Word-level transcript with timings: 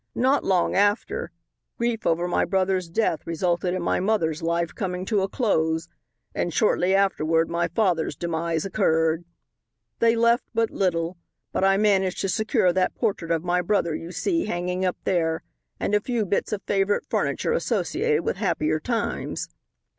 Not 0.15 0.43
long 0.43 0.73
after, 0.75 1.29
grief 1.77 2.07
over 2.07 2.27
my 2.27 2.43
brother's 2.43 2.89
death 2.89 3.21
resulted 3.27 3.75
in 3.75 3.83
my 3.83 3.99
mother's 3.99 4.41
life 4.41 4.73
coming 4.73 5.05
to 5.05 5.21
a 5.21 5.29
close, 5.29 5.89
and 6.33 6.51
shortly 6.51 6.95
afterward 6.95 7.47
my 7.51 7.67
father's 7.67 8.15
demise 8.15 8.65
occurred. 8.65 9.25
"They 9.99 10.15
left 10.15 10.45
but 10.55 10.71
little, 10.71 11.17
but 11.51 11.63
I 11.63 11.77
managed 11.77 12.19
to 12.21 12.29
secure 12.29 12.73
that 12.73 12.95
portrait 12.95 13.29
of 13.29 13.43
my 13.43 13.61
brother 13.61 13.93
you 13.93 14.11
see 14.11 14.45
hanging 14.45 14.83
up 14.83 14.97
there 15.03 15.43
and 15.79 15.93
a 15.93 16.01
few 16.01 16.25
bits 16.25 16.51
of 16.51 16.63
favorite 16.63 17.05
furniture 17.07 17.53
associated 17.53 18.21
with 18.21 18.37
happier 18.37 18.79
times. 18.79 19.49